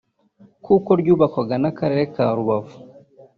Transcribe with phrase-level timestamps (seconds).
[0.65, 2.75] kuko ryubakwaga n’Akarere ka Rubavu